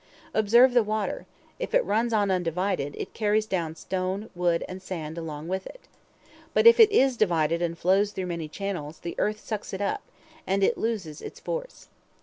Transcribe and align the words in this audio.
Observe 0.33 0.73
the 0.73 0.81
water! 0.81 1.27
If 1.59 1.75
it 1.75 1.85
runs 1.85 2.11
on 2.11 2.31
undivided, 2.31 2.95
it 2.97 3.13
carries 3.13 3.45
down 3.45 3.75
stone, 3.75 4.31
wood, 4.33 4.65
and 4.67 4.81
sand 4.81 5.15
along 5.15 5.47
with 5.47 5.67
it. 5.67 5.81
But 6.55 6.65
if 6.65 6.79
it 6.79 6.91
is 6.91 7.15
divided 7.15 7.61
and 7.61 7.77
flows 7.77 8.11
through 8.11 8.25
many 8.25 8.47
channels, 8.47 8.97
the 9.01 9.13
earth 9.19 9.39
sucks 9.41 9.73
it 9.73 9.79
up, 9.81 10.01
and 10.47 10.63
it 10.63 10.75
loses 10.75 11.21
its 11.21 11.39
force. 11.39 11.87